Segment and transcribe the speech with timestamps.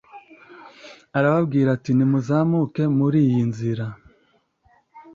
[1.17, 3.85] arababwira ati muzamukire muri iyi nzira